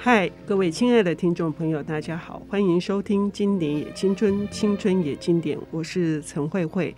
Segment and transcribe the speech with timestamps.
[0.00, 6.94] 嗨，各位亲爱的听众朋友，大家好，欢迎收听《经典也青春，青春也经典》，我是陈慧慧。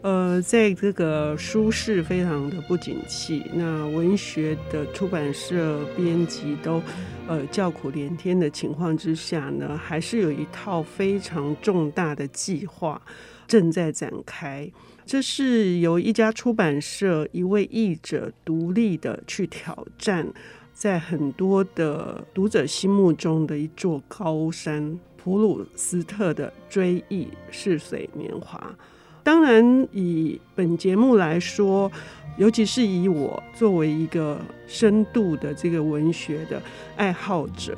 [0.00, 6.82] 呃，在这个书市非常的不景气，那文学的出版社编辑都
[7.28, 13.00] 呃叫苦连天的情况之下呢，还是有一套非常重大的计划
[13.46, 14.66] 正在展开。
[15.04, 20.26] 这是由一家出版社一位译者独立的去挑战。
[20.80, 28.74] 在很多的读者心目中的一座高山——普鲁斯特的追忆似水年华。
[29.22, 31.92] 当然，以本节目来说，
[32.38, 36.62] 尤其是以我作为一个深度的这个文学的
[36.96, 37.76] 爱好者，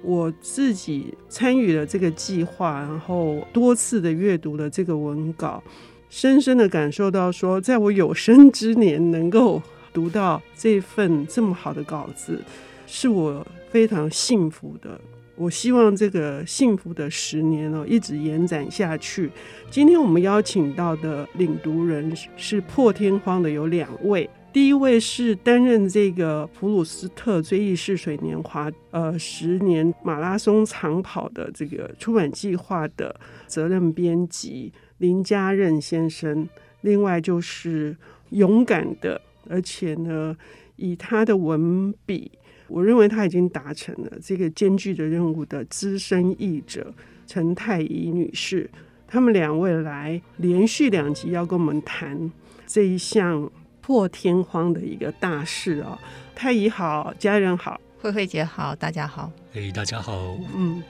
[0.00, 5.60] 我自己参与了这个计划，然后多次的阅读了这个文稿，
[6.08, 9.60] 深深的感受到说，在我有生之年能够。
[9.96, 12.38] 读到这份这么好的稿子，
[12.86, 15.00] 是我非常幸福的。
[15.36, 19.30] 我希望这个幸福的十年哦，一直延展下去。
[19.70, 36.46] 今天我们邀请到的领读人是破天荒的有两位，第一位是担任这个普鲁斯特追忆似水年华呃十年马拉松长跑的这个出版计划的责任编辑林家任先生，
[36.82, 37.96] 另外就是
[38.28, 39.22] 勇敢的。
[39.48, 40.36] 而且呢，
[40.76, 42.30] 以他的文笔，
[42.68, 46.92] 我认为他已经达成了这个艰巨的任务的资深译者
[47.26, 48.68] 陈太乙女士，
[49.06, 52.30] 他们两位来连续两集要跟我们谈
[52.66, 55.96] 这一项破天荒的一个大事哦！
[56.34, 60.82] 太乙好，家人好，慧慧姐好，大家好，哎，hey, 大家好，嗯，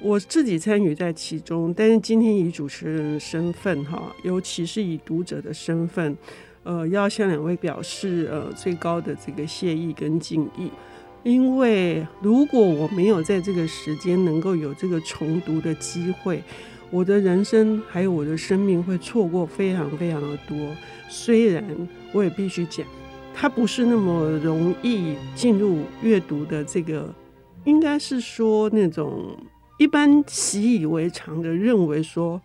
[0.00, 6.16] 我自己参与在其中，但是今天以主持人的身份哈，尤其是以读者的身份。
[6.68, 10.70] 呃，要向两位表示呃最高的这个谢意跟敬意，
[11.22, 16.42] 因为如果我没有在这个时间能够有这个重读的机会，
[16.90, 20.58] 我的人生还有我的生命会错过非常非常的多。
[21.08, 21.64] 虽然
[22.12, 22.86] 我也必须讲，
[23.32, 27.08] 它不是那么容易进入阅读的这个，
[27.64, 29.34] 应该是说那种
[29.78, 32.38] 一般习以为常的认为说，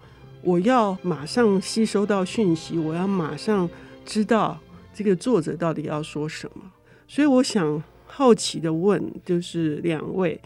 [0.44, 3.70] 我要马上吸收到讯息，我要马上。
[4.06, 4.60] 知道
[4.94, 6.62] 这个作者到底要说什么，
[7.08, 10.40] 所以我想好奇的问，就是两位，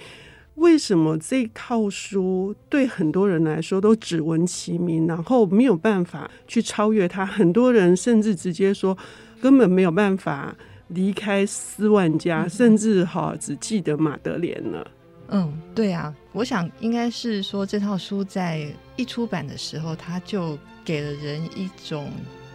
[0.56, 7.25] 为什么这套书对很多人来说都只闻其名，然后没有办法去超越它？
[7.25, 8.97] 很多人甚至直接说，
[9.41, 10.56] 根本没有办法
[10.88, 14.85] 离开斯万家，嗯、甚至哈只记得马德莲呢？
[15.29, 22.09] 嗯，对啊，我想应该是说这套书在一出版的时候，它就给了人一种。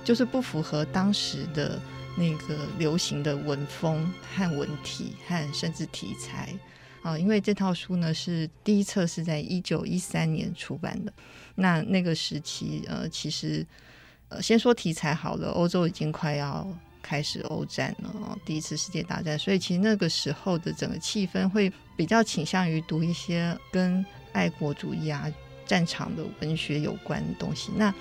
[0.04, 1.80] 就是不符合当时的
[2.16, 6.48] 那个流行的文风和文体和甚至题材。
[7.02, 11.12] 啊，因为这套书呢是第一册是在一九一三年出版的，
[11.56, 13.66] 那那个时期呃，其实
[14.28, 16.64] 呃，先说题材好了，欧洲已经快要
[17.02, 25.26] 开始欧战了，第一次世界大战，所以其实那个时候的整个气氛会比较倾向于读一些跟爱国主义啊、
[25.66, 27.92] 战场的文学有关的东西，那。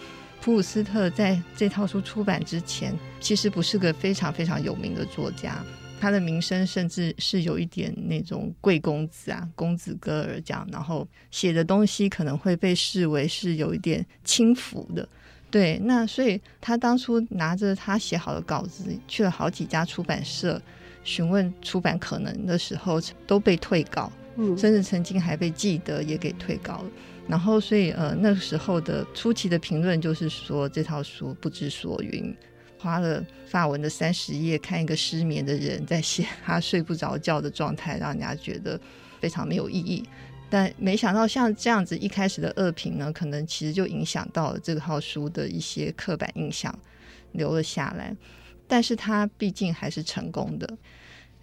[0.41, 5.63] 普鲁斯特在这套书出版之前，其实不是个非常非常有名的作家，
[5.99, 15.07] 他的名声甚至是有一点那种贵公子啊、公子哥儿这样，然后写的东西可能会被视为是有一点轻浮的。
[15.51, 20.59] 对，那所以他当初拿着他写好的稿子去了好几家出版社
[21.03, 26.85] 询问出版可能的时候，都被退稿，嗯，甚至曾经还被记得也给退稿了。
[27.27, 32.35] 然后，所以呃，那个时候的初期的评论就是说，这套书不知所云，
[32.77, 38.79] 花了法文的三十页看一个失眠的人在写他睡不着觉的状态，让人家觉得
[39.21, 40.03] 非常没有意义。
[40.49, 46.77] 但没想到像这样子一开始的恶评呢，可能其实就影响到了这套书的一些刻板印象
[47.31, 48.13] 留了下来。
[48.67, 50.67] 但是他毕竟还是成功的。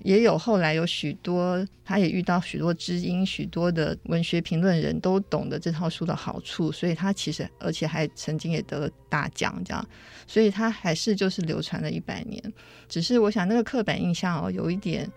[0.04, 9.88] 也有后来有许多，他也遇到许多知音，许多的文学评论人都懂得这套书的好处，所以他其实而且还曾经也得了大奖，这样，
[10.26, 12.40] 所以他还是就是流传了一百年。
[12.88, 15.10] 只是我想那个刻板印象哦，有一点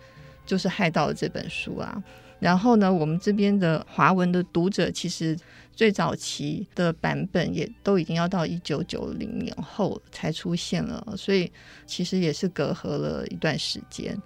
[0.45, 2.03] 就是害到了这本书啊。
[2.39, 5.37] 然后呢，我们这边的华文的读者其实
[5.75, 11.51] 最早期的版本也都已经要到一九九零年后才出现了，所以
[11.85, 14.19] 其实也是隔阂了一段时间。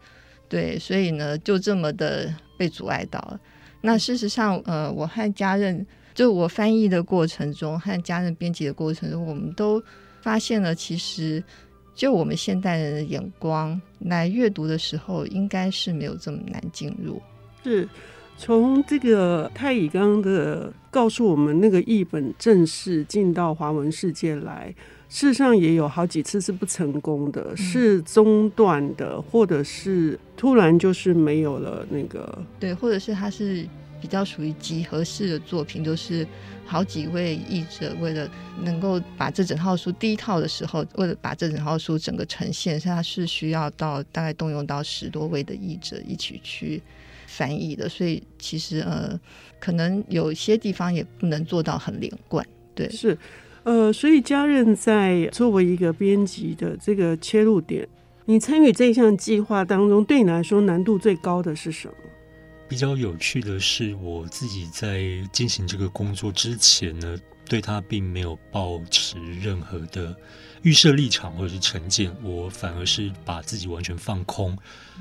[0.47, 3.39] 对，所以呢，就这么的被阻碍到了。
[3.81, 9.81] 那事实上，呃，我和家人，就我翻译的过程中，和家人编辑的过程中，我们都
[10.21, 11.43] 发现了，其实
[11.93, 17.21] 就我们现代人的眼光来阅读的时候，应该是没有这么难进入。
[17.63, 17.87] 是，
[18.37, 24.73] 从这个太乙刚刚的告诉我们，那个译本正式进到华文世界来，
[25.15, 33.65] 事实上也有好几次是不成功的，嗯、是中断的，或者是突然就是没有了那个，对，或者是它是
[34.01, 36.27] 比较属于集合式的作品，就是
[36.65, 38.29] 好几位译者为了
[38.61, 46.83] 能够把这整套书第一套的时候，为了把这整套书整个呈现，它是需要到大概动用到十多位的译者一起去。
[47.27, 49.19] 翻译的，所以其实呃，
[49.59, 52.45] 可能有些地方也不能做到很连贯。
[52.73, 53.17] 对，是，
[53.65, 57.87] 呃，所以家人在作为一个编辑的这个切入点，
[58.25, 61.95] 你参与这项计划当中，对你来说难度最高的是什么？
[62.67, 67.17] 比较有趣的是，我自己在进行这个工作之前呢，
[67.49, 70.15] 对他并没有抱持任何的
[70.61, 74.55] 预设立场或者是成见，我反而是把自己完全放空，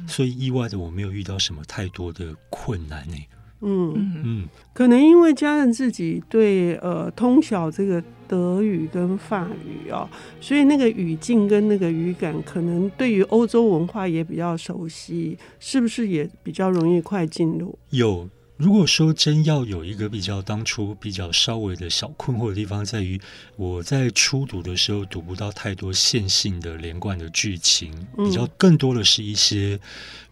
[0.09, 3.17] 所以意外的我没有遇到什么太多的困难呢。
[3.65, 10.09] 嗯嗯，可能因为家人自己对呃通晓这个德语跟法语啊、哦，
[10.41, 17.79] 所以那个语境跟那个语感，可能对于欧洲文化也比较熟悉，是不是也比较容易快进入？
[17.91, 18.29] 有。
[18.57, 23.21] 如果说真要有一个比较当初比较稍微的小困惑的地方，在于
[23.57, 29.79] 我在初读的时候读不到太多线性的连贯的剧情，比较更多的是一些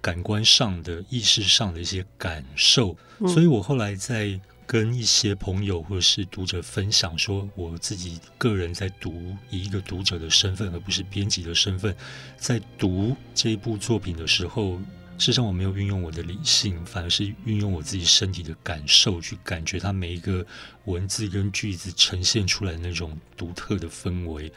[0.01, 2.97] 感官上的、意识上的一些感受。
[3.27, 11.93] 所以我后来在跟一些朋友或者是读者分享，说我自己个人在读，以一个读者的身份，而不是编辑的身份，
[12.37, 14.79] 在读这一部作品的时候。
[15.19, 20.45] 事实上，我没有运用我的理性，反而是运用我自己身体的感受去感觉它每一个
[20.87, 24.53] 文字跟句子呈现出来的那种独特的氛围。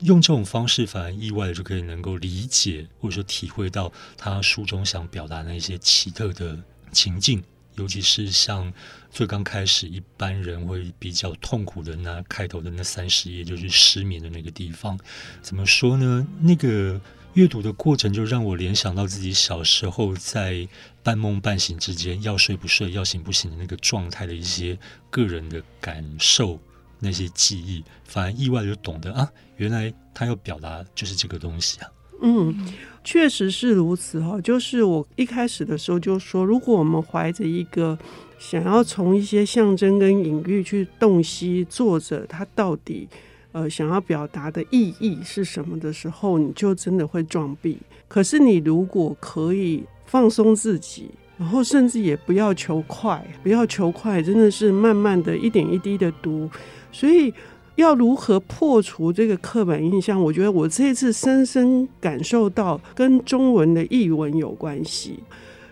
[0.00, 6.58] 用这种方式，反而意外的就可以能够理解或者说体会到他书中想表达那些奇特的
[6.90, 7.44] 情境，
[7.76, 8.72] 尤其是像
[9.10, 14.98] 最刚开始一般人会比较痛苦的那开头的那三十页，就是失眠的那个地方。
[15.42, 16.26] 怎么说呢？
[16.40, 17.00] 那个。
[17.34, 20.66] 阅读的过程就让我联想到自己小时候在
[21.00, 24.76] 半梦半醒之间，要睡不睡，要醒不醒的那个状态的一些
[25.10, 26.58] 个人的感受，
[26.98, 31.88] 那些记忆，反而意外就懂得啊，原来他要表达就是这个东西啊。
[32.20, 32.54] 嗯，
[33.02, 34.40] 确实是如此哈。
[34.40, 37.98] 就是我一开始的时候就说，如果我们怀着一个
[38.38, 43.08] 想要从一些象征跟隐喻去洞悉作者他到底。
[43.52, 47.76] 呃，想要表达的意义是什么的时候，你就真的会撞壁。
[48.06, 56.48] 可是你如果可以放松自己，然后甚至也不要求快，不要求快，真的是慢慢的一点一滴的读。
[56.92, 57.34] 所以
[57.80, 60.18] 要如何破除这个刻板印象？
[60.22, 65.18] 我觉得我这次深深感受到跟中文的译文有关系，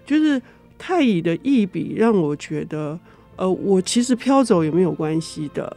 [0.04, 0.42] 就是
[0.76, 2.98] 太乙的译笔让我觉得，
[3.36, 5.76] 呃，我其实飘走也没有关系的。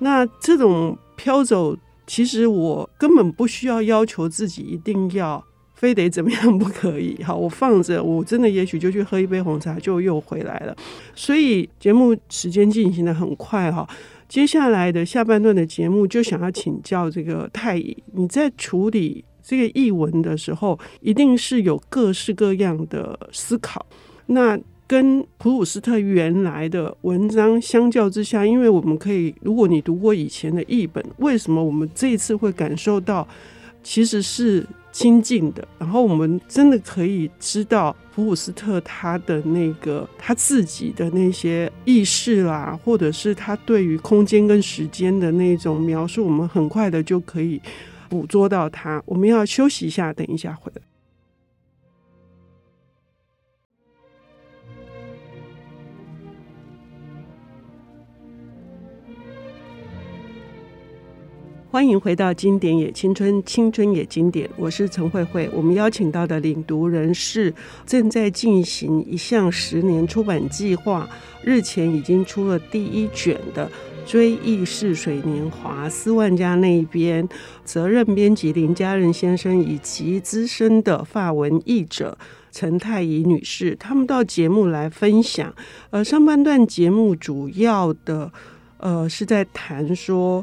[0.00, 0.96] 那这种。
[1.18, 1.74] 飘走，
[2.06, 5.42] 其实我根本不需要要求自己一定要
[5.74, 7.16] 非得怎么样不可以。
[7.24, 10.76] 好，我放着，我真的也许就去喝一杯红茶，就又回来了。
[11.14, 13.88] 所以节目时间进行得很快哈，
[14.28, 23.84] 接下来的下半段的节目就想要请教这个太乙，你在处理这个译文的时候，一定是有各式各样的思考。
[24.26, 33.26] 那跟普鲁斯特原来的文章相较之下，因为我们可以，如果你读过以前的译本，为什么我们这一次会感受到
[33.82, 34.66] 其实是
[34.98, 35.62] 亲近的？
[35.78, 47.60] 然后我们真的可以知道普鲁斯特他的那个他自己的那些意识啦，或者是他对于空间跟时间的那种描述，我们很快的就可以
[48.08, 49.02] 捕捉到他。
[49.04, 50.80] 我们要休息一下，等一下回来。
[61.76, 64.48] 欢迎回到《经典也青春，青春也经典》。
[64.56, 65.46] 我是陈慧慧。
[65.52, 67.52] 我们邀请到的领读人是
[67.84, 71.06] 正在进行一项十年出版计划，
[71.42, 73.70] 日前已经出了第一卷的
[74.10, 77.28] 《追忆似水年华》，思万家那一边
[77.62, 82.16] 责任编辑林嘉任先生以及资深的法文译者
[82.50, 85.54] 陈太乙女士，他们到节目来分享。
[85.90, 88.32] 呃，上半段节目主要的
[88.78, 90.42] 呃是在谈说。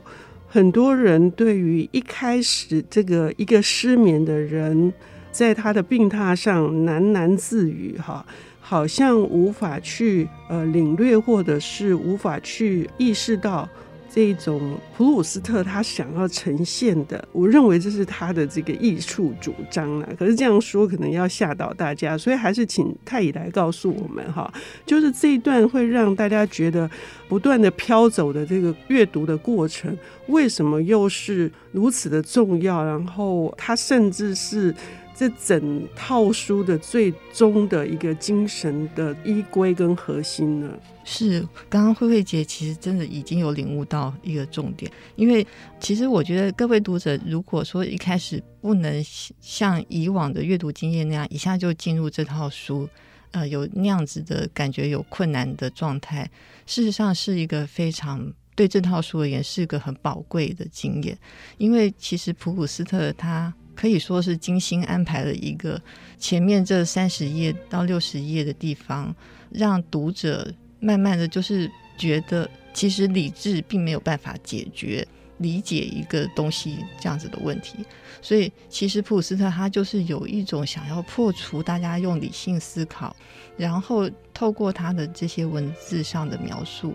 [0.54, 4.94] 很多人对于一开始这个一个失眠的人，
[5.32, 8.24] 在他的病榻上喃喃自语，哈，
[8.62, 13.68] 好像无法去呃领略，或者是无法去意识到
[14.14, 20.08] 这种普鲁斯特他想要呈现的，我认为这是他的这个艺术主张了。
[20.20, 24.54] 可是这样说可能要吓倒大家，所以还是请太乙来告诉我们哈，
[24.86, 26.88] 就是这一段会让大家觉得
[27.28, 32.86] 不断的飘走的这个阅读的过程，为什么又是如此的重要？
[32.86, 34.74] 然后他甚至是。
[35.16, 40.68] 这整套书的最终的一个精神的依归跟核心呢？
[41.04, 45.46] 是刚刚慧慧姐其实真的已经有领悟到一个重点，因为
[45.80, 49.04] 其实我觉得各位读者如果说一开始不能
[49.40, 52.88] 像以往的阅读经验那样一下就进入这套书，
[53.32, 56.30] 呃，有那样子的感觉有困难的状态，
[56.66, 61.18] 事实上是一个非常对这套书而言是一个很宝贵的经验，
[61.58, 63.54] 因为其实普鲁斯特他。
[63.76, 65.82] 可以说是精心安排了一个
[66.20, 69.12] 前面这三十页到六十页的地方，
[69.50, 70.54] 让读者
[70.84, 77.78] 慢慢的就是觉得，其实理智并没有办法解决理解一个东西这样子的问题。
[78.22, 83.16] 所以，其实普鲁斯特他就是有一种想要破除大家用理性思考，
[83.58, 86.94] 然后透过他的这些文字上的描述。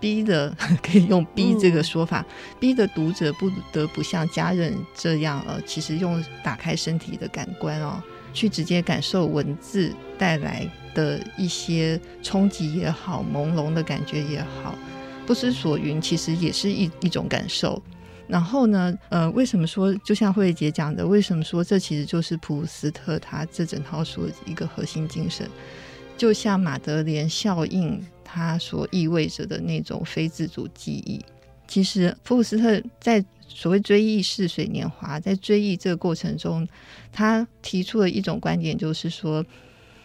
[0.00, 8.00] 逼的 可以用“逼”这个说法，嗯、逼的读者不得不像家人这样，呃，其实用打开身体的感官哦，
[8.32, 14.74] 去直接感受文字带来的一些冲击也好，朦胧的感觉也好，
[15.26, 17.82] 不知所云，其实也是一一种感受。
[18.26, 25.48] 然后呢，呃，为什么说就像慧姐讲的，为什么说这其实就是普鲁斯特他这整套书的一个核心精神？
[26.16, 28.04] 就像马德莲效应。
[28.30, 31.18] 它所意味着的那种非自主记忆，
[31.66, 36.68] 其实普鲁斯特在所谓追忆似水年华，在追忆这个过程中，
[37.10, 39.44] 他提出了一种观点，就是说，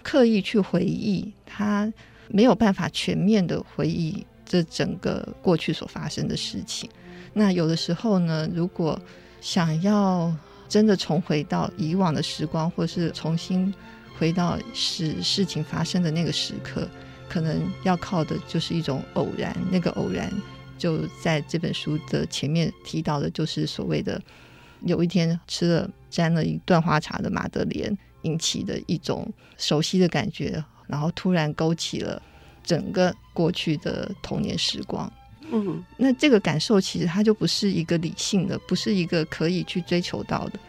[0.01, 1.91] 刻意去回忆，他
[2.29, 6.89] 没有办法全面的回忆这整个过去所发生的事情。
[7.33, 8.99] 那有的时候呢，如果
[9.41, 10.35] 想要
[10.67, 13.73] 真的重回到以往的时光，或是重新
[14.17, 16.87] 回到使事情发生的那个时刻。
[17.29, 20.31] 可能要靠的就是一种偶然，那个偶然
[20.77, 24.21] 就在这本书的前面提到的，就是所谓的
[24.81, 32.21] 有一天吃了沾了一段花茶的马德莲引起的一种熟悉的感觉，然后突然勾起了
[32.63, 35.11] 整个过去的童年时光。
[35.51, 40.59] 嗯，那这个感受其实它就不是一个理性的，不是一个可以去追求到的，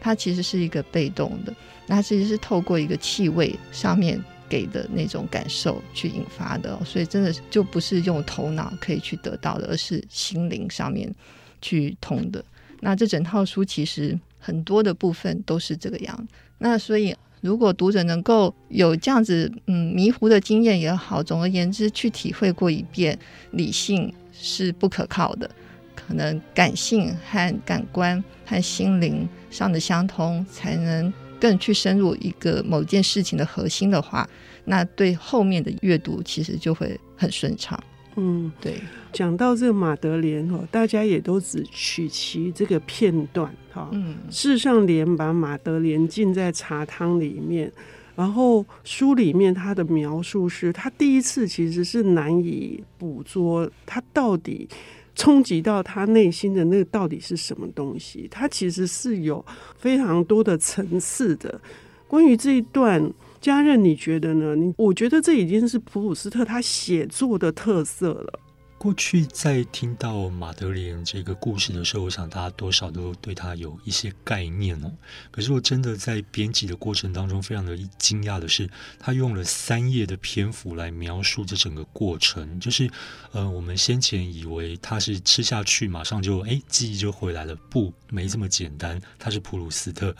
[0.00, 1.54] 它其实是一个被动的，
[1.86, 4.22] 那它其实是透过一个气味上面。
[4.54, 11.12] 给的那种感受去引发的，所以真的就不是用头脑可以去得到的，而是心灵上面
[11.60, 12.44] 去通的。
[12.78, 16.28] 那这整套书其实很多的部分都是这个样。
[16.58, 23.18] 那所以，如果读者能够有这样子嗯迷糊的经验也好，总而言之去体会过一遍，
[23.50, 25.50] 理性是不可靠的，
[25.96, 31.12] 可能感性和感官和心灵上的相通才能。
[31.44, 34.26] 更去深入一个某件事情的核心的话，
[34.64, 37.78] 那对后面的阅读其实就会很顺畅。
[38.16, 38.80] 嗯，对。
[39.12, 43.90] 讲到这个马德莲哦，大家也都只取其这个片段哈。
[43.92, 44.16] 嗯。
[44.30, 47.70] 事实上，连把马德莲浸在茶汤里面，
[48.16, 54.66] 然后书里面他的描述是，他第一次其实是难以捕捉他到底。
[55.14, 58.26] 冲击到他内心的那个到底是什么东西？
[58.30, 59.44] 他其实是有
[59.76, 61.60] 非常多的层次的。
[62.06, 64.54] 关于这一段，家任，你觉得呢？
[64.54, 68.40] 你我觉得这已经是普鲁斯特他写作的特色了。
[68.84, 74.92] 过去在听到马德莲这个故事的时候，我想大家多少都对他有一些概念哦。
[75.30, 82.60] 可是我真的在编辑的过程当中，非常的惊讶的是，他用了三页的篇幅来描述这整个过程。
[82.60, 82.90] 就是，
[83.32, 89.00] 呃，我们先前以为他是吃下去马上就哎记忆就回来了，不，没这么简单。
[89.18, 90.14] 他是普鲁斯特，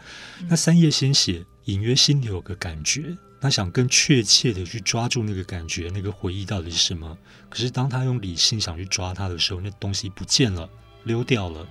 [0.49, 3.15] 那三页先写，隐约心里有个感觉。
[3.45, 7.15] 他想更确切的去抓住那个感觉，那个回忆到底是什么？
[7.51, 10.67] 可是当他用理性想去抓它的时候，那东西不见了，
[11.03, 11.69] 溜掉了。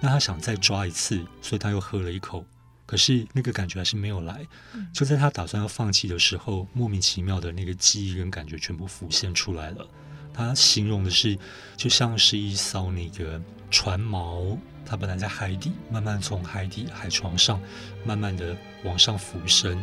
[0.00, 2.44] 那他想再抓一次，所以他又喝了一口，
[2.86, 4.44] 可是那个感觉还是没有来。
[4.92, 9.86] 就在他打算要放弃的时候，莫名其妙的那个记忆跟感觉全部浮现出来了。
[10.34, 11.38] 他形容的是，
[11.76, 17.62] 就像是一艘那个船锚，它本来在海底，慢慢从海底海床上
[18.04, 19.80] 慢慢的往上浮升。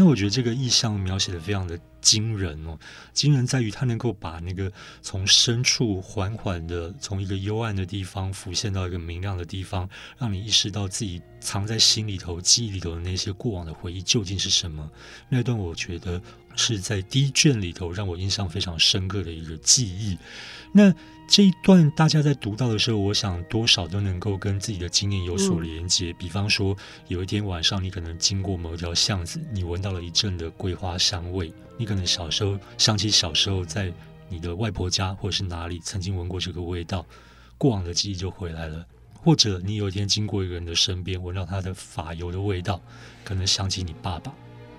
[0.00, 2.78] 那我觉得这个意象描写的非常的惊人哦。
[3.12, 9.88] 惊人在于他能够把那个从深处缓缓的从一个幽暗的地方浮现到一个明亮的地方，
[10.18, 14.90] 让你意识到自己藏在心里头、记忆里头的那些过往的回忆究竟是什么。
[15.28, 16.20] 那段我觉得
[16.56, 20.18] 是在第一卷里头让我印象非常深刻的一个记忆。
[20.72, 20.92] 那
[21.28, 26.12] 这一段大家在读到的时候，我想多少都能够跟自己的经验有所连接。
[26.14, 26.76] 比方说，
[27.06, 33.90] 有一天晚上你可能经过某一条巷子，你闻到了一阵的桂花香味，你可能小时候想起小时候在
[34.28, 37.06] 你的外婆家或者是哪里曾经闻过这个味道，
[37.56, 38.84] 过往的记忆就回来了。
[39.14, 42.78] 或者你有一天经过一个人的身边，闻到他的发油的味道，
[43.24, 44.30] 可能想起你爸爸，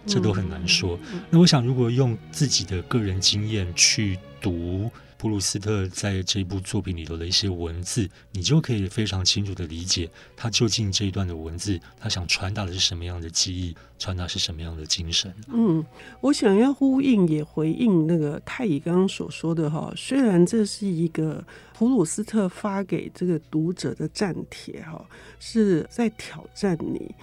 [0.06, 1.00] 这都很难说。
[1.30, 4.92] 那我想，如果用自己的个人经验去读。
[5.20, 15.30] 普鲁斯特在这部作品里头的一些文字，你就可以非常清楚地理解他究竟这一段的文字，他想传达的是什么样的记忆，传达是什么样的精神。
[15.50, 15.86] 嗯，
[16.22, 25.06] 我想要呼应也回应那个太乙刚刚所说的哈，虽然这是一个普鲁斯特发给这个读者的战帖哈，
[25.38, 27.14] 是在挑战你，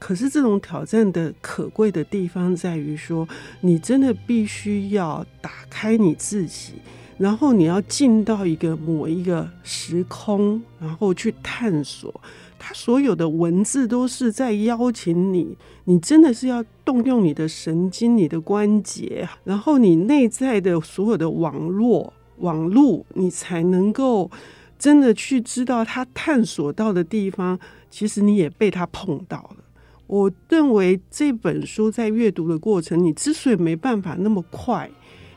[0.00, 3.28] 可是这种挑战的可贵的地方在于说，
[3.60, 6.72] 你真的必须要打开你自己。
[7.16, 12.20] 然后你要进到一个某一个时空，然后去探索。
[12.58, 24.30] 它所有的文字都是在邀请你，你真的是要动用你的神经、你的关节，然后你内在的所有的网络、网路，你才能够
[24.78, 27.58] 真的去知道他探索到的地方。
[27.90, 29.64] 其实你也被他碰到了。
[30.06, 34.90] 我认为这本书在阅读的过程，你之所以没办法那么快。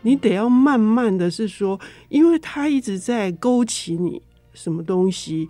[0.08, 4.22] 你得要慢慢的是说，因为他一直在勾起你
[4.54, 5.50] 什么东西，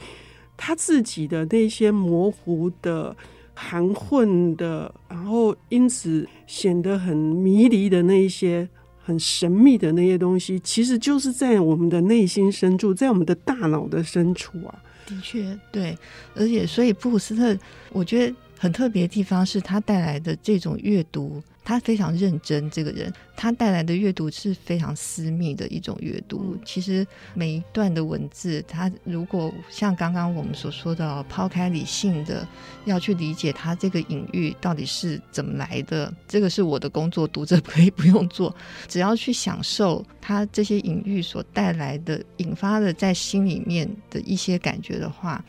[0.58, 3.16] 他自己的那些模糊的、
[3.54, 14.74] 含混的，然后因此显得很迷离的那一些很神秘的那些东西，其实就是在我们的内心深处，在我们的大脑的深处啊。
[15.06, 15.96] 的确，对，
[16.34, 17.56] 而且所以普鲁斯特，
[17.92, 21.42] 我觉得很特别的地方是他带来的这种阅读。
[21.64, 26.58] 他非常认真，这个人他带来的阅读是非常私密的一种阅读。
[26.64, 32.48] 其实每一段的文字，他如果像刚刚我们所说的，抛开理性的
[32.86, 38.56] 要去理解他这个隐喻到底是怎么来的，这个是我的工作，读者 可以不用做，
[38.88, 45.44] 只要去享受他这些隐喻所带来的、引发的在心里面的一些感觉的话，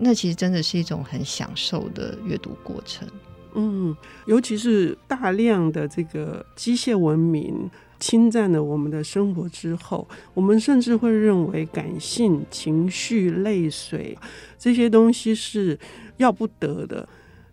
[0.00, 3.08] 那其实真的是一种很享受的阅读过程。
[3.54, 14.16] 嗯，尤其是大量的这个机械文明侵占了我们的生活之后，我们甚至会认为感性、情绪、泪水
[14.58, 15.78] 这些东西是
[16.18, 17.08] 要不得的。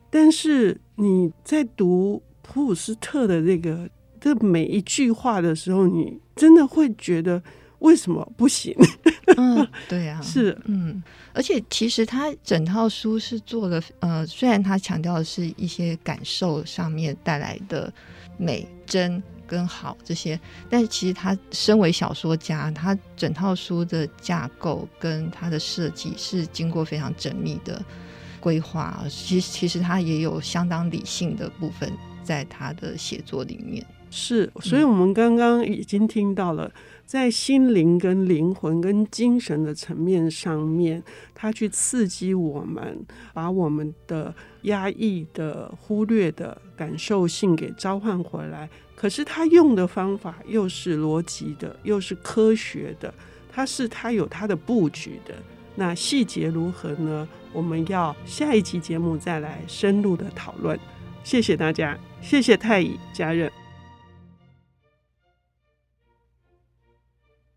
[0.10, 7.42] 但是你在读普鲁斯特的这个这每一句话的时候，你真的会觉得。
[7.86, 8.76] 为什么不行？
[9.38, 11.02] 嗯， 对呀、啊，是，嗯，
[11.34, 17.94] 而且其实他整套书是做了，呃，虽然他强调的是一些感受上面带来的
[18.38, 27.80] 美、真跟好这些，但是其实他身为小说家，他整套书的架构跟他的设计是经过非常缜密的
[28.40, 29.04] 规划。
[29.08, 31.92] 其实，其实他也有相当理性的部分
[32.24, 33.86] 在他的写作里面。
[34.10, 36.72] 是，所以我们刚刚已经听到了。
[37.06, 41.02] 在心灵、跟灵魂、跟精神的层面上面，
[41.34, 48.70] 它去刺激我们，把我们的压抑的、忽略的感受性给召唤回来。
[48.96, 53.14] 可是他用的方法又是逻辑的，又是科学的，
[53.52, 55.36] 它是它有它的布局的。
[55.76, 57.28] 那细节如何呢？
[57.52, 60.80] 我们要下一期节目再来深入的讨论。
[61.24, 63.65] 谢谢大家，谢谢太乙家人。